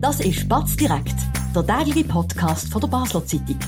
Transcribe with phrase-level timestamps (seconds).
[0.00, 1.14] Das ist Batz direkt,
[1.54, 3.58] der tägliche Podcast von der Basler Zeitung.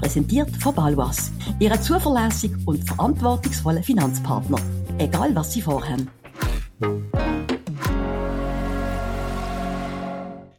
[0.00, 4.58] Präsentiert von Balwas, Ihrem zuverlässigen und verantwortungsvollen Finanzpartner.
[4.98, 6.10] Egal was Sie vorhaben.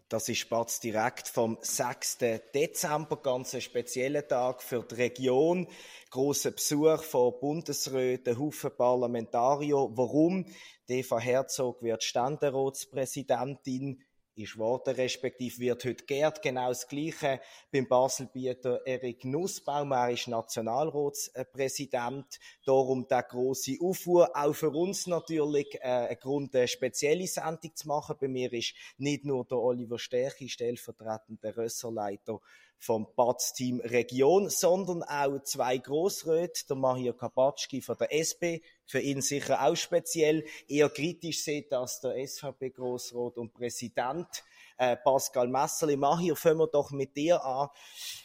[0.07, 2.19] Das ist Spatz direkt vom 6.
[2.55, 5.67] Dezember, ganz ein spezieller Tag für die Region.
[6.09, 9.89] Großer Besuch von Bundesräten, Haufen Parlamentarier.
[9.91, 10.45] Warum?
[10.87, 14.01] Eva Herzog wird Ständeratspräsidentin
[14.37, 16.41] ist geworden, respektive wird heute geehrt.
[16.41, 19.91] Genau das Gleiche beim Baselbieter Erik Nussbaum.
[19.91, 22.39] Er ist Nationalratspräsident.
[22.65, 24.29] Darum der große Aufruhr.
[24.35, 28.17] Auch für uns natürlich äh, ein Grund, eine spezielle Sendung zu machen.
[28.19, 32.39] Bei mir ist nicht nur der Oliver Sterchi, stellvertretender Rösserleiter
[32.79, 39.21] vom Batz-Team Region, sondern auch zwei Grossräte, der Mahir Kapatschki von der SP, für ihn
[39.21, 44.43] sicher auch speziell, eher kritisch sieht als der SVP-Grossrat und Präsident
[44.77, 45.97] äh, Pascal Messerli.
[45.97, 47.69] Mahir, fangen wir doch mit dir an.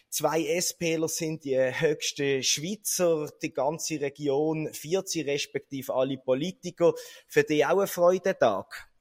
[0.09, 6.93] Zwei SPler sind die höchsten Schweizer, die ganze Region, 40 respektive alle Politiker.
[7.27, 8.92] Für die auch ein Freudentag?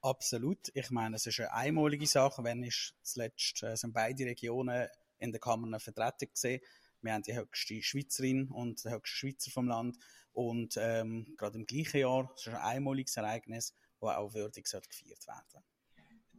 [0.00, 0.70] Absolut.
[0.74, 2.44] Ich meine, es ist eine einmalige Sache.
[2.44, 6.60] Wenn ist zuletzt äh, sind beide Regionen in der Kammer vertreten gesehen.
[7.00, 9.96] Wir haben die höchste Schweizerin und den höchsten Schweizer vom Land.
[10.32, 15.26] Und ähm, gerade im gleichen Jahr, das ist ein einmaliges Ereignis, das auch würdig gefeiert
[15.26, 15.64] werden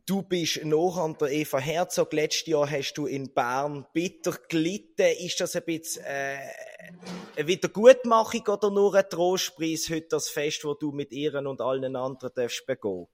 [0.05, 2.13] Du bist noch an der Eva Herzog.
[2.13, 5.05] Letztes Jahr hast du in Bern bitter gelitten.
[5.19, 6.39] Ist das ein bisschen äh,
[7.35, 11.95] eine Wiedergutmachung oder nur ein Trostpreis heute das Fest, wo du mit ihren und allen
[11.95, 13.07] anderen darfst begehen?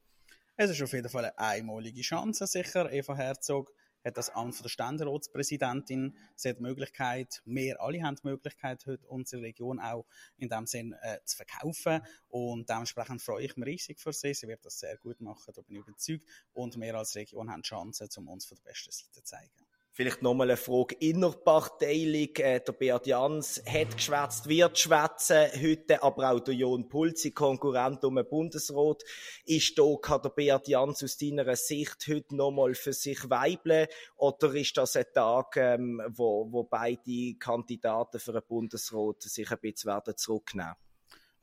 [0.58, 2.90] Es ist auf jeden Fall eine einmalige Chance, sicher.
[2.90, 3.74] Eva Herzog
[4.06, 6.16] hat das Amt der Ständeratspräsidentin.
[6.38, 10.06] Sie hat die Möglichkeit, wir alle haben die Möglichkeit, heute unsere Region auch
[10.38, 12.00] in dem Sinn äh, zu verkaufen.
[12.30, 14.34] Und dementsprechend freue ich mich riesig für sie.
[14.34, 16.24] Sie wird das sehr gut machen, da bin ich überzeugt.
[16.54, 19.65] Und wir als Region haben die Chance, um uns von der besten Seite zu zeigen.
[19.98, 22.38] Vielleicht nochmal eine Frage innerparteilich.
[22.40, 28.04] Äh, der Beat Jans hat geschwätzt, wird schwätzen heute, aber auch der John Pulzi, Konkurrent
[28.04, 29.04] um den Bundesrat,
[29.46, 33.88] ist da, kann der Beat Jans aus deiner Sicht heute nochmal für sich weibeln?
[34.18, 39.60] Oder ist das ein Tag, ähm, wo, wo beide Kandidaten für den Bundesrat sich ein
[39.62, 40.76] bisschen werden zurücknehmen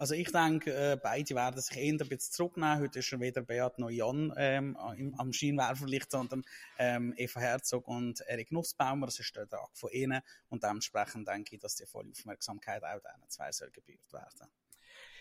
[0.03, 2.81] also ich denke, äh, beide werden sich eher ein bisschen zurücknehmen.
[2.81, 6.43] Heute ist schon weder Beat noch Jan ähm, am Scheinwerferlicht, sondern
[6.77, 9.07] ähm, Eva Herzog und Erik Nussbaumer.
[9.07, 10.21] Das ist der Tag von ihnen.
[10.49, 14.51] Und dementsprechend denke ich, dass die volle Aufmerksamkeit auch diesen zwei soll gebührt werden.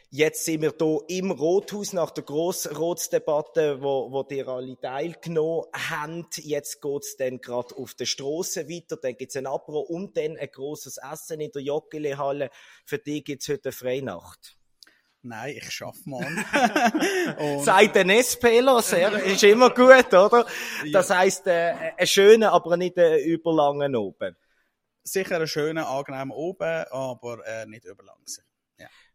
[0.09, 6.25] Jetzt sind wir hier im Rothaus nach der Grossratsdebatte, wo, wo die alle teilgenommen haben.
[6.37, 8.97] Jetzt geht's dann gerade auf der Straße weiter.
[8.97, 12.49] Dann gibt's ein Apro und dann ein grosses Essen in der Joggeli-Halle.
[12.83, 14.57] Für die gibt's heute eine Freinacht.
[15.23, 16.43] Nein, ich schaffe morgen.
[17.63, 20.47] Sagt ein SPler, sehr, ist immer gut, oder?
[20.91, 21.17] Das ja.
[21.17, 24.35] heisst, äh, ein schöner, aber nicht ein überlangen oben.
[25.03, 28.17] Sicher ein schöner, angenehmer oben, aber äh, nicht überlang.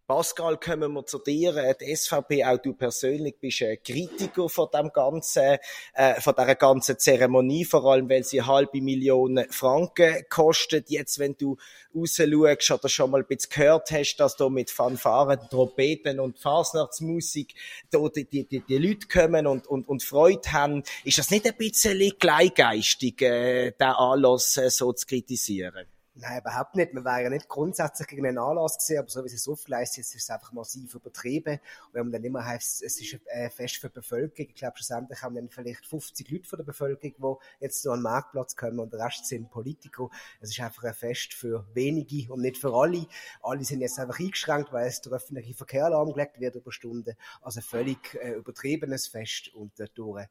[0.07, 1.75] Pascal, kommen wir zu dir.
[1.81, 5.59] Die SVP, auch du persönlich, bist ein Kritiker von dem ganzen,
[5.95, 10.91] äh, von dieser ganzen Zeremonie, vor allem, weil sie halbe Millionen Franken kostet.
[10.91, 11.57] Jetzt, wenn du
[11.93, 17.55] rausschaust oder schon mal ein bisschen gehört hast, dass da mit Fanfaren, Trompeten und Fasnachtsmusik
[17.91, 21.47] da die, die, die, die Leute kommen und, und, und Freude haben, ist das nicht
[21.47, 25.87] ein bisschen gleichgeistig, äh, den Anlass äh, so zu kritisieren?
[26.19, 26.95] Nein, überhaupt nicht.
[26.95, 30.15] Man wäre ja nicht grundsätzlich gegen einen Anlass gesehen, aber so wie es aufgeleistet ist,
[30.15, 31.61] ist es einfach massiv übertrieben.
[31.89, 34.79] Und wenn man dann immer heißt, es ist ein Fest für die Bevölkerung, ich glaube,
[34.79, 38.57] schlussendlich haben dann vielleicht 50 Leute von der Bevölkerung, die jetzt so an den Marktplatz
[38.57, 40.09] kommen und der Rest sind Politiker.
[40.41, 43.07] Es ist einfach ein Fest für wenige und nicht für alle.
[43.43, 47.15] Alle sind jetzt einfach eingeschränkt, weil es der öffentliche Verkehr lahmgelegt wird über Stunden.
[47.43, 50.29] Also ein völlig äh, übertriebenes Fest und dadurch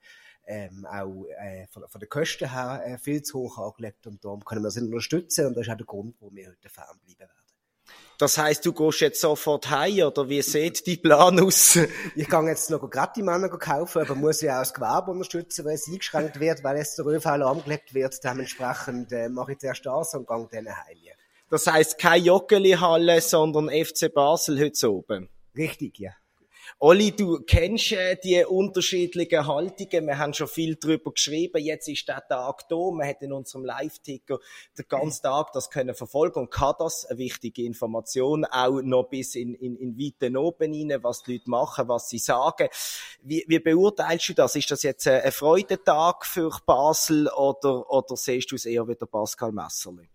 [0.48, 4.44] ähm, auch äh, von, von den Kosten her äh, viel zu hoch angelegt und darum
[4.44, 7.32] können wir das unterstützen und das ist auch der Grund, warum wir heute fernbleiben werden.
[8.18, 11.78] Das heißt, du gehst jetzt sofort heim oder wie sieht dein Plan aus?
[12.16, 15.74] ich kann jetzt noch gratis Männer kaufen, aber muss ja auch das Gewerbe unterstützen, weil
[15.74, 18.24] es eingeschränkt wird, weil jetzt der ÖV angelegt wird.
[18.24, 20.98] Dementsprechend äh, mache ich zuerst das und gehe dann heim.
[21.50, 25.30] Das heißt, keine Joggeli-Halle, sondern FC Basel heute oben?
[25.56, 26.12] Richtig, ja.
[26.79, 30.08] Olli, du kennst äh, die unterschiedlichen Haltungen.
[30.08, 31.64] Wir haben schon viel darüber geschrieben.
[31.64, 32.76] Jetzt ist der Tag da.
[32.91, 34.40] Man hat in unserem Live-Ticker
[34.78, 39.35] den ganzen Tag das können verfolgen und kann das, eine wichtige Information, auch noch bis
[39.35, 42.67] in, in, in weiten oben rein, was die Leute machen, was sie sagen.
[43.22, 44.56] Wie, wie beurteilst du das?
[44.56, 49.06] Ist das jetzt ein Freudentag für Basel oder, oder siehst du es eher wie der
[49.06, 50.09] Pascal Messerli?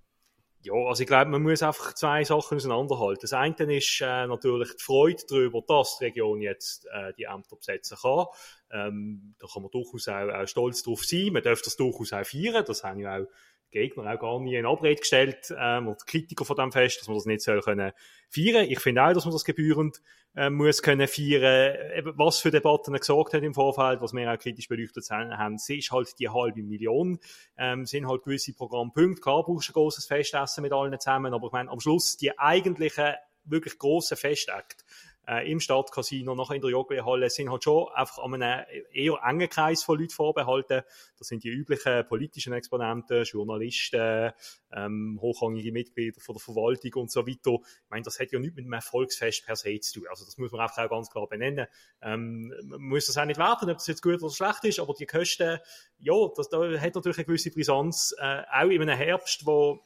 [0.63, 3.23] Ja, also ich glaube, man muss einfach zwei Sachen auseinanderhalten.
[3.23, 7.57] Das eine ist äh, natürlich die Freude darüber, dass die Region jetzt äh, die Ämter
[7.57, 8.27] besetzen kann.
[8.71, 11.33] Ähm, da kann man durchaus auch, auch stolz drauf sein.
[11.33, 12.63] Man darf das durchaus auch feiern.
[12.67, 13.27] Das haben ja auch
[13.71, 17.17] Gegner auch gar nie in Abrede gestellt, ähm, und Kritiker von dem Fest, dass man
[17.17, 17.93] das nicht soll können
[18.29, 18.67] feiern.
[18.69, 20.01] Ich finde auch, dass man das gebührend
[20.37, 21.77] ähm, muss können feiern.
[21.97, 25.79] Eben, was für Debatten gesagt hat im Vorfeld, was wir auch kritisch beleuchtet haben, sie
[25.79, 27.19] ist halt die halbe Million,
[27.57, 29.21] ähm, sind halt gewisse Programmpunkte.
[29.21, 32.39] Klar, brauchst du ein grosses Festessen mit allen zusammen, aber ich meine, am Schluss die
[32.39, 33.15] eigentlichen
[33.45, 34.85] wirklich grossen Festakte,
[35.31, 39.49] äh, im Stadtcasino, nachher in der Joggeli-Halle, sind halt schon einfach an einem eher engen
[39.49, 40.83] Kreis von Leuten vorbehalten.
[41.19, 44.33] Das sind die üblichen politischen Exponenten, Journalisten,
[44.73, 47.53] ähm, hochrangige Mitglieder von der Verwaltung und so weiter.
[47.53, 50.09] Ich meine, das hat ja nichts mit einem Volksfest per se zu tun.
[50.11, 51.67] Also das muss man einfach auch ganz klar benennen.
[52.03, 54.95] Ähm, man muss das auch nicht werten, ob das jetzt gut oder schlecht ist, aber
[54.99, 55.61] die Kosten,
[55.99, 59.81] ja, das, da hat natürlich eine gewisse Brisanz, äh, auch in einem Herbst, wo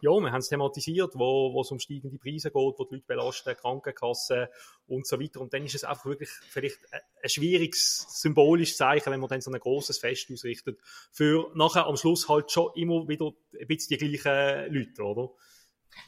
[0.00, 3.06] ja, wir haben es thematisiert, wo, wo es um steigende Preise geht, wo die Leute
[3.06, 4.46] belasten, Krankenkassen
[4.86, 5.40] und so weiter.
[5.40, 9.50] Und dann ist es einfach wirklich vielleicht ein schwieriges symbolisches Zeichen, wenn man dann so
[9.50, 10.78] ein großes Fest ausrichtet,
[11.12, 15.30] für nachher am Schluss halt schon immer wieder ein bisschen die gleichen Leute, oder?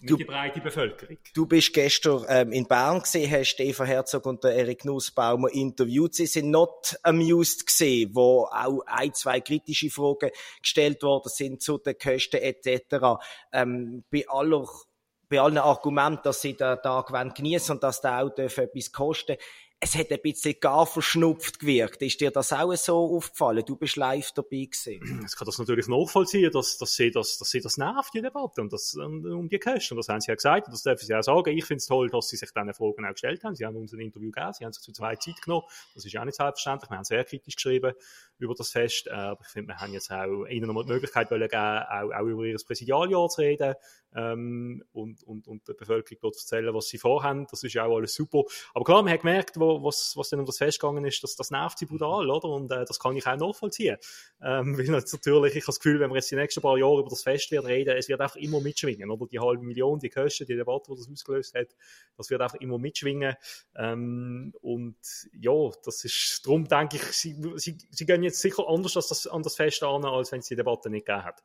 [0.03, 1.17] Du, die breite Bevölkerung.
[1.35, 6.15] Du bist gestern ähm, in Bern gesehen, hast Eva Herzog und Erik Nussbaumer interviewt.
[6.15, 10.31] Sie sind not amused gesehen, wo auch ein, zwei kritische Fragen
[10.61, 13.19] gestellt worden sind zu den Kosten etc.
[13.53, 14.67] Ähm, bei aller
[15.29, 19.37] bei allen Argumenten, dass sie den Tag genießen und dass der auch etwas kosten
[19.87, 22.03] es hat ein bisschen gar verschnupft gewirkt.
[22.03, 23.63] Ist dir das auch so aufgefallen?
[23.65, 25.23] Du bist live dabei gewesen.
[25.27, 28.61] Es kann das natürlich nachvollziehen, dass, dass, sie, das, dass sie das nervt, die Debatte,
[28.63, 29.95] und das, um die Kosten.
[29.95, 31.57] Und das haben sie ja gesagt, und das dürfen sie auch sagen.
[31.57, 33.55] Ich finde es toll, dass sie sich diese Fragen auch gestellt haben.
[33.55, 35.67] Sie haben uns ein Interview gegeben, sie haben sich zu zwei Zeit genommen.
[35.95, 36.91] Das ist auch nicht selbstverständlich.
[36.91, 37.95] Wir haben sehr kritisch geschrieben
[38.39, 39.07] über das Fest.
[39.07, 42.27] Äh, aber ich finde, wir haben jetzt auch ihnen nochmal die Möglichkeit geben, auch, auch
[42.27, 43.75] über ihr Präsidialjahr zu reden,
[44.17, 47.47] ähm, und, und, und der Bevölkerung dort zu erzählen, was sie vorhaben.
[47.51, 48.45] Das ist ja auch alles super.
[48.75, 51.37] Aber klar, man hat gemerkt, wo, was, was dann um das Fest gegangen ist, dass
[51.37, 52.49] das nervt sie brutal, oder?
[52.49, 53.99] Und äh, das kann ich auch nachvollziehen.
[54.43, 57.11] Ähm, weil natürlich, ich habe das Gefühl, wenn wir jetzt die nächsten paar Jahre über
[57.11, 59.27] das Fest werden reden, es wird einfach immer mitschwingen, oder?
[59.27, 61.69] Die halbe Million, die Kosten, die Debatte, die das ausgelöst hat,
[62.17, 63.35] das wird einfach immer mitschwingen.
[63.77, 64.97] Ähm, und
[65.39, 69.27] ja, das ist, darum denke ich, sie, sie, sie gehen jetzt sicher anders als das,
[69.27, 71.43] an das Fest an, als wenn es die Debatte nicht gegeben hat.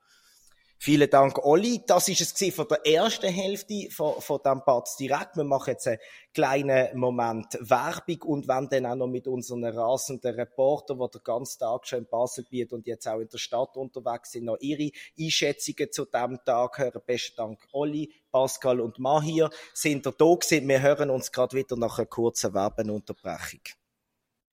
[0.83, 1.83] Vielen Dank, Olli.
[1.85, 5.37] Das ist es von der ersten Hälfte von, von dem Batz direkt.
[5.37, 5.99] Wir machen jetzt einen
[6.33, 11.59] kleinen Moment Werbung und wenn dann auch noch mit unseren rasenden Reporter, die den ganzen
[11.59, 14.89] Tag schon in Basel bieten und jetzt auch in der Stadt unterwegs sind, noch ihre
[15.19, 17.01] Einschätzungen zu dem Tag hören.
[17.05, 20.67] Besten Dank, Olli, Pascal und Mahir sind da gewesen.
[20.67, 23.61] Wir hören uns gerade wieder nach einer kurzen Werbeunterbrechung.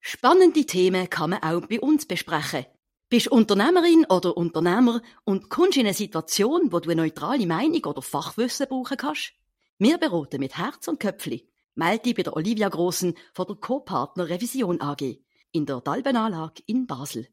[0.00, 2.66] Spannende Themen kann man auch bei uns besprechen.
[3.10, 8.02] Bist Unternehmerin oder Unternehmer und kommst in eine Situation, wo du eine neutrale Meinung oder
[8.02, 9.32] Fachwissen brauchen kannst?
[9.78, 11.49] Wir beraten mit Herz und Köpfli.
[11.75, 15.20] Melde dich bei der Olivia Grossen von der Co-Partner Revision AG
[15.52, 17.28] in der Dalbenanlage in Basel.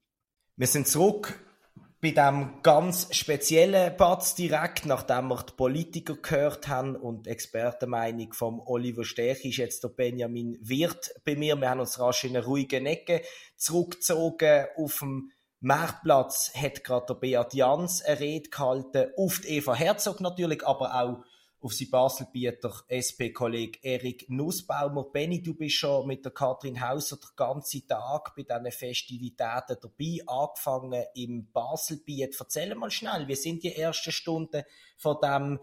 [0.55, 1.37] Wir sind zurück
[1.99, 8.31] bei dem ganz speziellen Batz direkt, nachdem wir die Politiker gehört haben und die Expertenmeinung
[8.31, 11.57] vom Oliver Stech ist jetzt der Benjamin Wirth bei mir.
[11.57, 13.23] Wir haben uns rasch in eine ruhige Ecke
[13.57, 15.31] zurückgezogen auf dem
[15.65, 20.93] Marktplatz hat gerade der Beat Jans eine Rede gehalten, auf die Eva Herzog natürlich, aber
[20.93, 21.23] auch
[21.59, 25.05] auf sie Baselbieter SP-Kollege Erik Nussbaumer.
[25.05, 30.19] Benny, du bist schon mit der Katrin Hauser den ganzen Tag bei diesen Festivitäten dabei,
[30.27, 32.37] angefangen im Baselbiet.
[32.39, 34.61] Erzähl mal schnell, wie sind die ersten Stunden
[34.99, 35.59] von dem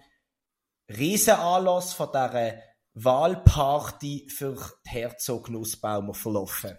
[0.89, 2.55] Riesenanlass, von dieser
[2.95, 6.77] Wahlparty für Herzog Nussbaumer verlaufen?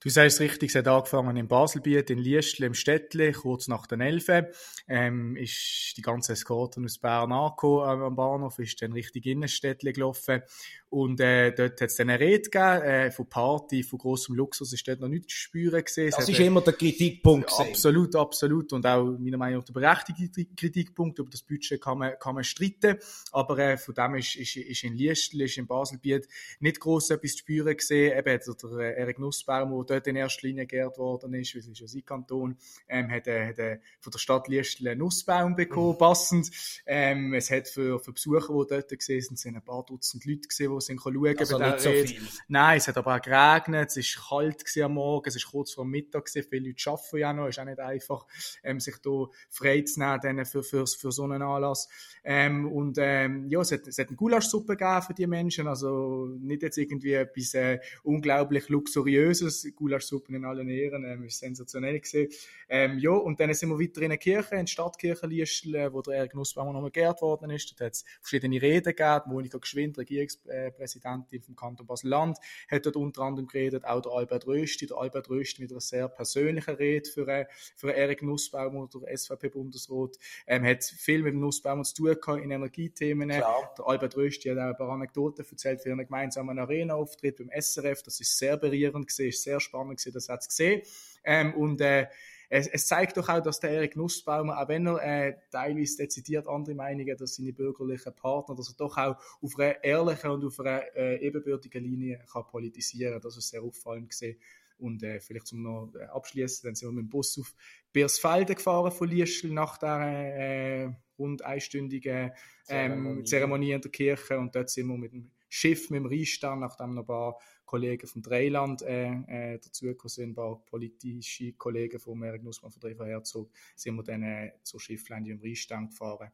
[0.00, 4.00] Du sagst richtig, es hat angefangen in Baselbiet, in Liestl, im Städtle, kurz nach den
[4.00, 4.46] Elfen.
[4.86, 9.60] Ähm, ist die ganze Eskorte aus Bern angekommen am Bahnhof, ist dann richtig in das
[9.60, 10.42] gelaufen.
[10.90, 14.72] Und äh, dort hat es dann eine Rede gegeben, äh, von Party, von grossem Luxus,
[14.72, 16.14] ist dort noch nicht zu spüren gewesen.
[16.16, 17.50] Das ist immer der Kritikpunkt.
[17.50, 18.72] Ja, absolut, absolut.
[18.72, 21.18] Und auch meiner Meinung nach der berechtigte Kritikpunkt.
[21.18, 22.96] Über das Budget kann man, kann man streiten.
[23.32, 26.28] Aber äh, von dem ist, ist, ist in Liestl, ist in Baselbiet
[26.60, 28.16] nicht gross etwas zu spüren gewesen.
[28.16, 31.80] Eben der, der Erik Nussbaum, dort in erster Linie geehrt worden ist, weil es ist
[31.80, 32.56] ja sein Kanton,
[32.88, 35.98] ähm, hat, äh, hat äh, von der Stadt Liestl einen Nussbaum bekommen, mhm.
[35.98, 36.50] passend.
[36.86, 40.48] Ähm, es hat für, für Besucher, die dort gesehen sind, sind ein paar Dutzend Leute
[40.48, 42.28] gesehen, die sind schauen also nicht so viel.
[42.48, 45.84] Nein, es hat aber auch geregnet, es war kalt am Morgen, es war kurz vor
[45.84, 46.46] Mittag, gewesen.
[46.48, 48.26] viele Leute arbeiten ja noch, es ist auch nicht einfach,
[48.62, 51.88] ähm, sich da frei zu nehmen für, für, für so einen Anlass.
[52.24, 56.26] Ähm, und ähm, ja, es hat, es hat eine Gulaschsuppe gegeben für die Menschen, also
[56.40, 59.66] nicht jetzt irgendwie etwas äh, unglaublich luxuriöses.
[59.78, 62.30] Gulaschsuppe in allen Ehren, ähm, ist sensationell gesehen.
[62.68, 66.02] Ähm, ja, und dann sind wir weiter in der Kirche, in der Stadtkirche Liestl, wo
[66.02, 67.70] der Erik Nussbaumer nochmal geehrt worden ist.
[67.70, 69.22] Dort hat es verschiedene Reden gegeben.
[69.26, 72.38] Monika Geschwind, Regierungspräsidentin vom Kanton Basel-Land,
[72.70, 74.86] hat dort unter anderem geredet, auch der Albert Rösti.
[74.86, 80.16] Der Albert Rösti mit einer sehr persönlichen Rede für, äh, für Erik Nussbaumer, der SVP-Bundesrat,
[80.46, 83.28] ähm, hat viel mit dem Nussbaumer zu tun gehabt in Energiethemen.
[83.28, 83.74] Klar.
[83.78, 88.02] Der Albert Rösti hat auch ein paar Anekdoten erzählt für einen gemeinsamen Arena-Auftritt beim SRF.
[88.02, 90.82] Das ist sehr berührend gesehen, sehr spannend das hat es gesehen.
[91.24, 92.06] Ähm, und äh,
[92.50, 96.48] es, es, zeigt doch auch, dass der Erik Nussbaumer, auch wenn er äh, teilweise dezidiert
[96.48, 100.58] andere Meinungen dass seine bürgerlichen Partner, dass er doch auch auf einer ehrlichen und auf
[100.60, 103.20] einer äh, ebenbürtigen Linie kann politisieren.
[103.20, 104.38] Das ist sehr auffallend gesehen.
[104.78, 107.54] Und äh, vielleicht zum noch äh, abschließen, dann sind wir mit dem Bus auf
[107.92, 112.30] Biersfelden gefahren von Liestl nach der äh, rund einstündigen
[112.68, 113.24] ähm, Zeremonie.
[113.24, 116.94] Zeremonie in der Kirche und dort sind wir mit dem Schiff mit dem Rheinstand, nachdem
[116.94, 122.22] noch ein paar Kollegen vom Dreiland äh, äh, dazugekommen sind, ein paar politische Kollegen von
[122.22, 126.30] Erik Nussmann von Eva Herzog, sind wir dann äh, zur Schifflände im Rheinstand gefahren.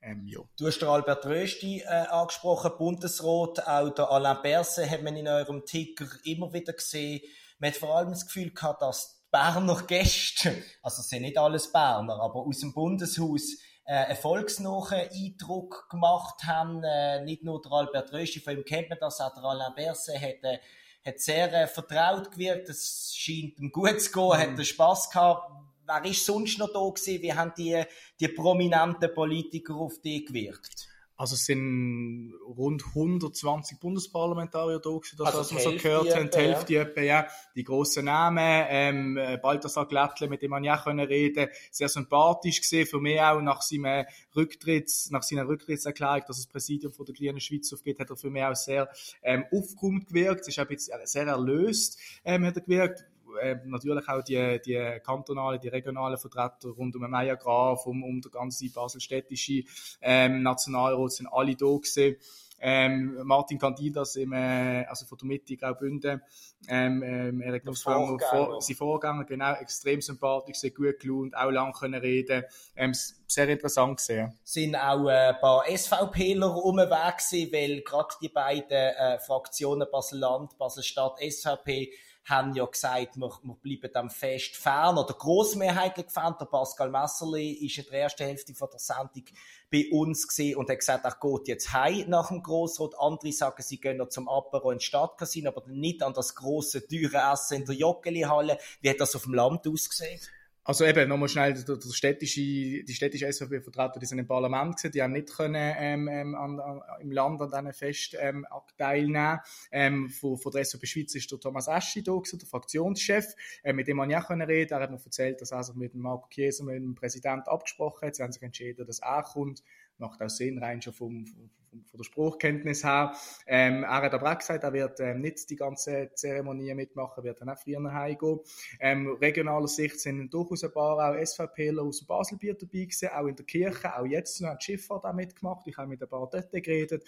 [0.00, 0.40] Ähm, ja.
[0.56, 5.26] Du hast den Albert Rösti äh, angesprochen, Bundesrat, auch der Alain Berset hat man in
[5.26, 7.20] eurem Ticker immer wieder gesehen.
[7.58, 11.38] Man hat vor allem das Gefühl gehabt, dass die Berner Gäste, also es sind nicht
[11.38, 13.56] alles Berner, aber aus dem Bundeshaus
[13.86, 16.82] äh, erfolgsnachen Eindruck gemacht haben.
[16.82, 20.20] Äh, nicht nur der Albert Röschi, von ihm kennt man das, auch der Alain Berset
[20.20, 20.58] hat, äh,
[21.04, 22.68] hat sehr äh, vertraut gewirkt.
[22.68, 24.32] Es scheint ihm gut zu gehen, mhm.
[24.32, 25.50] hat er Spass gehabt.
[25.86, 27.22] Wer ist sonst noch da gewesen?
[27.22, 27.80] Wie haben die,
[28.18, 30.88] die prominenten Politiker auf dich gewirkt?
[31.16, 36.30] Also es sind rund 120 Bundesparlamentarier da gewesen, das, also was wir so gehört haben,
[36.30, 36.82] die Hälfte ja.
[36.82, 37.26] Etwa, ja.
[37.54, 42.86] Die grossen Namen, ähm, Balthasar Glättle, mit dem man ja können reden, sehr sympathisch gesehen,
[42.86, 44.04] für mich auch nach seinem
[44.34, 48.30] Rücktritts, nach seiner Rücktrittserklärung, dass das Präsidium von der kleinen Schweiz aufgeht, hat er für
[48.30, 48.90] mich auch sehr
[49.22, 53.04] ähm, aufgeräumt gewirkt, es ist auch ein bisschen sehr erlöst, ähm, hat er gewirkt,
[53.36, 58.02] äh, natürlich auch die, die kantonalen, die regionalen Vertreter rund um den Meier Graf, um,
[58.02, 59.62] um der ganze baselstädtische
[60.00, 62.16] ähm, Nationalrat sind alle da gewesen.
[62.58, 66.22] Ähm, Martin Candidas im, äh, also von der Mitte Graubünden,
[66.68, 72.00] ähm, ähm, Nussbaum, vor, sein Vorgänger, genau, extrem sympathisch, sehr gut gelaunt, auch lang können
[72.00, 72.94] reden, ähm,
[73.26, 74.38] sehr interessant gesehen.
[74.42, 80.56] Sind auch äh, ein paar SVPler umweg gewesen, weil gerade die beiden äh, Fraktionen Basel-Land,
[80.56, 81.92] Basel-Stadt, SVP
[82.26, 86.34] haben ja gesagt, wir, wir bleiben dem Fest fern oder grossmehrheitlich fern.
[86.40, 89.24] Der Pascal Messerli ist in der ersten Hälfte von der Sendung
[89.70, 92.98] bei uns gesehen und hat gesagt, er geht jetzt heim nach dem Grossrot.
[92.98, 97.32] Andere sagen, sie gehen noch zum Apero in Stadtcasino, aber nicht an das große teure
[97.32, 98.58] Essen in der Joggeli-Halle.
[98.80, 100.20] Wie hat das auf dem Land ausgesehen?
[100.68, 104.90] Also eben, nochmal schnell, der, der städtische, die städtische SVP-Vertreter, die sind im Parlament gewesen,
[104.90, 108.44] die haben nicht können, ähm, ähm, an, an, im Land an diesen Fest ähm,
[108.76, 109.38] teilnehmen.
[109.70, 113.26] Ähm, von, von der SVP Schweiz ist der Thomas Eschi da gewesen, der Fraktionschef,
[113.62, 114.72] äh, mit dem man ja können reden.
[114.72, 118.04] Er hat mir erzählt, dass er sich mit dem Marco Chiesa, mit dem Präsidenten abgesprochen
[118.04, 118.16] hat.
[118.16, 119.62] Sie haben sich entschieden, dass er kommt
[119.98, 121.50] macht auch Sinn, rein schon vom, vom,
[121.84, 123.14] von der Spruchkenntnis her.
[123.46, 127.40] Ähm, er hat aber auch gesagt, er wird ähm, nicht die ganze Zeremonie mitmachen, wird
[127.40, 128.40] dann auch früher heimgehen.
[128.80, 133.36] Ähm, regionaler Sicht sind durchaus ein paar auch SVPler aus Baselbier dabei gewesen, auch in
[133.36, 135.66] der Kirche, auch jetzt noch die Schifffahrt auch mitgemacht.
[135.66, 137.04] Ich habe mit ein paar dort geredet.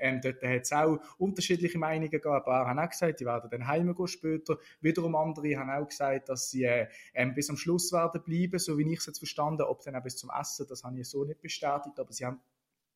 [0.00, 2.34] Ähm, dort hat es auch unterschiedliche Meinungen gegeben.
[2.34, 4.58] Ein paar haben auch gesagt, die werden dann heimgehen später.
[4.80, 8.78] Wiederum andere haben auch gesagt, dass sie äh, ähm, bis am Schluss werden bleiben, so
[8.78, 11.24] wie ich es jetzt verstanden Ob dann auch bis zum Essen, das habe ich so
[11.24, 12.40] nicht bestätigt, aber sie haben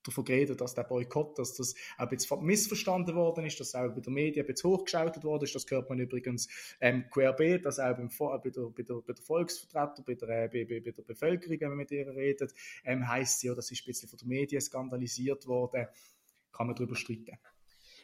[0.07, 4.01] davon geredet, dass der Boykott, dass das auch jetzt missverstanden worden ist, dass auch bei
[4.01, 5.55] den Medien jetzt hochgeschaltet worden ist.
[5.55, 6.49] Das hört man übrigens
[6.81, 10.49] ähm, querbeet, dass auch beim, bei, der, bei, der, bei der Volksvertreter, bei der, äh,
[10.49, 13.83] bei, bei, der Bevölkerung, wenn man mit ihr redet, ähm, heisst sie ja, das ist
[13.83, 15.87] ein bisschen von den Medien skandalisiert worden.
[16.53, 17.37] Kann man darüber streiten.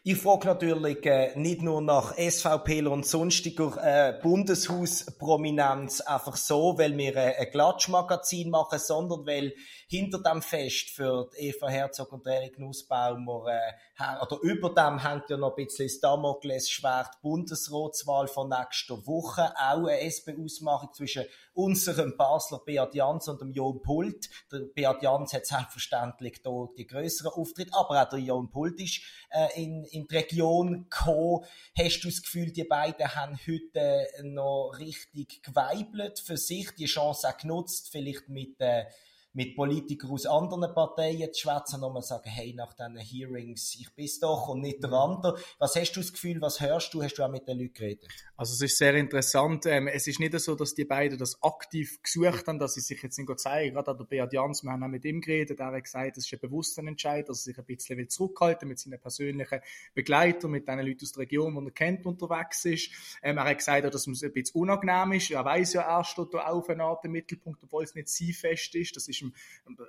[0.03, 6.97] Ich frage natürlich äh, nicht nur nach SVP und sonstiger äh, Bundeshausprominenz einfach so, weil
[6.97, 9.53] wir äh, ein Klatschmagazin machen, sondern weil
[9.89, 15.37] hinter dem Fest für Eva Herzog und Erik Nussbaumer äh, oder über dem hängt ja
[15.37, 19.53] noch ein bisschen das Damoklesschwert Bundesratswahl von nächster Woche.
[19.57, 24.31] Auch eine SP-Ausmachung zwischen unserem Basler Beat Jans und dem Jon Pult.
[24.51, 29.03] Der Beat Jans hat selbstverständlich hier die größeren Auftritte, aber auch der Jon Pult ist
[29.31, 31.45] äh, in, in die Region gekommen.
[31.77, 37.29] Hast du das Gefühl, die beiden haben heute noch richtig geweibelt für sich, die Chance
[37.29, 38.85] auch genutzt, vielleicht mit äh,
[39.33, 43.95] mit Politikern aus anderen Parteien zu schwätzen und mal sagen, hey, nach diesen Hearings, ich
[43.95, 45.39] bin doch und nicht der andere.
[45.59, 47.03] Was hast du das Gefühl, was hörst du?
[47.03, 48.09] Hast du auch mit den Leuten geredet?
[48.37, 49.67] Also es ist sehr interessant.
[49.67, 53.03] Ähm, es ist nicht so, dass die beiden das aktiv gesucht haben, dass sie sich
[53.03, 53.75] jetzt nicht zeigen.
[53.75, 56.33] Gerade der Beat Jans, wir haben auch mit ihm geredet, er hat gesagt, es ist
[56.33, 59.61] ein bewusster Entscheid, dass er sich ein bisschen will zurückhalten mit seinen persönlichen
[59.95, 62.91] Begleitern, mit den Leuten aus der Region, die er kennt, unterwegs ist.
[63.23, 65.31] Ähm, er hat gesagt, dass es ein bisschen unangenehm ist.
[65.31, 68.33] Er weiß ja, er steht da auf eine Art im Mittelpunkt, obwohl es nicht sie
[68.33, 68.97] fest ist.
[68.97, 69.35] Das ist ihm,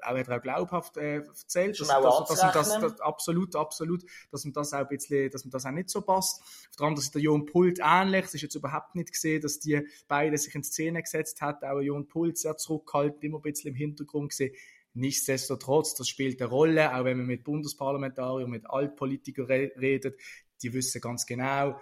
[0.01, 4.03] auch hat er auch glaubhaft äh, erzählt, dass, dass, dass, dass, das, das, absolut, absolut,
[4.31, 6.41] dass ihm das auch ein bisschen, dass ihm das auch nicht so passt.
[6.41, 8.25] Auf der anderen Seite der Jon Pult ähnlich.
[8.25, 11.63] Es ist jetzt überhaupt nicht gesehen, dass die beiden sich in Szene gesetzt hat.
[11.63, 14.53] Auch Jon Pult sehr zurückhaltend, immer ein bisschen im Hintergrund gesehen.
[14.93, 20.19] Nichtsdestotrotz, das spielt eine Rolle, auch wenn man mit Bundesparlamentariern, mit Altpolitikern redet,
[20.61, 21.79] die wissen ganz genau,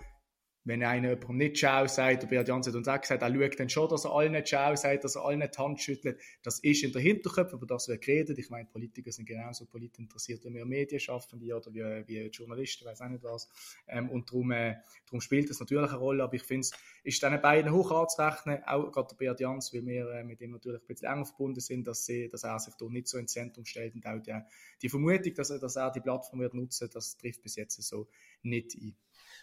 [0.65, 3.59] wenn einer jemandem nicht Ciao sagt, der Beat Jans hat uns auch gesagt, er schaut
[3.59, 6.19] dann schon, dass er allen nicht Ciao sagt, dass er allen die Hand schüttelt.
[6.43, 8.37] Das ist in der Hinterkopf, über das wird geredet.
[8.37, 13.09] Ich meine, Politiker sind genauso politinteressiert wie wir Medienschaffende oder wie, wie Journalisten, weiß auch
[13.09, 13.49] nicht was.
[13.87, 14.75] Ähm, und darum, äh,
[15.05, 16.71] darum spielt das natürlich eine Rolle, aber ich finde es
[17.03, 20.51] ist diesen beiden hoch anzurechnen, auch gerade der Beat Jans, weil wir äh, mit ihm
[20.51, 23.31] natürlich ein bisschen enger verbunden sind, dass, sie, dass er sich da nicht so ins
[23.31, 24.37] Zentrum stellt und auch die,
[24.81, 28.07] die Vermutung, dass er, dass er die Plattform wird nutzen, das trifft bis jetzt so
[28.43, 28.95] nicht ein.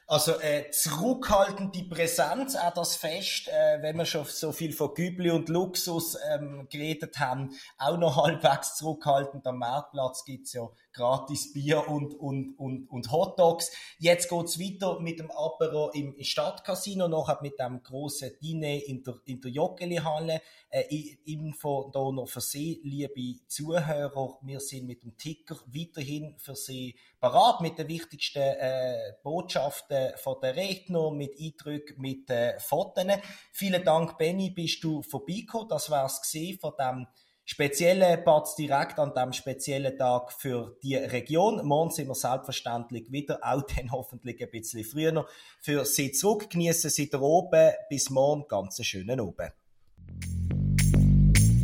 [0.09, 5.33] Also äh, zurückhaltende Präsenz, auch das Fest, äh, wenn wir schon so viel von Gübli
[5.33, 9.45] und Luxus ähm, geredet haben, auch noch halbwegs zurückhaltend.
[9.49, 13.71] Am Marktplatz gibt's ja gratis Bier und, und, und, und Hot Dogs.
[13.99, 19.21] Jetzt geht's weiter mit dem Apero im Stadtcasino, nachher mit dem grossen Diner in der,
[19.27, 20.41] in der Joggeli-Halle.
[20.71, 26.57] Äh, Info da noch für Sie, liebe Zuhörer, wir sind mit dem Ticker weiterhin für
[26.57, 33.05] Sie parat mit den wichtigsten äh, Botschaften von der Redner, mit Eindrücken, mit äh, Fotos.
[33.53, 35.69] Vielen Dank, Benny, bist du vorbeigekommen.
[35.69, 37.07] Das war's gesehen von dem
[37.47, 41.65] speziellen Platz direkt an dem speziellen Tag für die Region.
[41.65, 45.25] Morgen sind wir selbstverständlich wieder, auch dann hoffentlich ein bisschen früher,
[45.61, 46.51] für Sie zurück.
[46.51, 47.71] Genießen Sie da oben.
[47.89, 49.53] Bis morgen, ganz schönen Abend.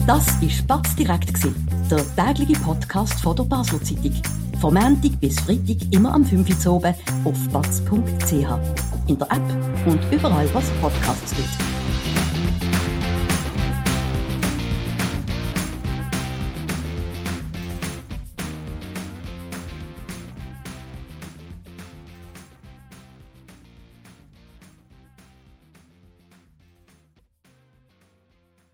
[0.06, 1.32] Das war Spatz direkt,
[1.90, 4.22] der tägliche Podcast von der Basel Zeitung.
[4.60, 8.32] Vom Montag bis Freitag immer am 5 Uhr oben auf batz.ch.
[9.08, 11.71] In der App und überall, was Podcasts gibt.